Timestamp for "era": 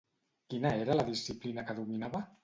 0.85-0.95